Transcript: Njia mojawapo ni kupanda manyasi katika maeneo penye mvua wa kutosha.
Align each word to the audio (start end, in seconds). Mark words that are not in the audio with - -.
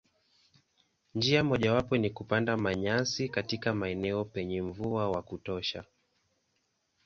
Njia 1.15 1.43
mojawapo 1.43 1.97
ni 1.97 2.09
kupanda 2.09 2.57
manyasi 2.57 3.29
katika 3.29 3.73
maeneo 3.73 4.25
penye 4.25 4.61
mvua 4.61 5.09
wa 5.11 5.21
kutosha. 5.23 5.83